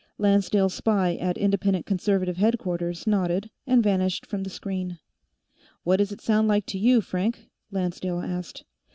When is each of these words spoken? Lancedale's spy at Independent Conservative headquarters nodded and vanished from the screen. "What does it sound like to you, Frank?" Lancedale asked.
Lancedale's 0.17 0.73
spy 0.73 1.13
at 1.17 1.37
Independent 1.37 1.85
Conservative 1.85 2.37
headquarters 2.37 3.05
nodded 3.05 3.51
and 3.67 3.83
vanished 3.83 4.25
from 4.25 4.41
the 4.41 4.49
screen. 4.49 4.97
"What 5.83 5.97
does 5.97 6.11
it 6.11 6.21
sound 6.21 6.47
like 6.47 6.65
to 6.69 6.79
you, 6.79 7.01
Frank?" 7.01 7.47
Lancedale 7.69 8.21
asked. 8.21 8.63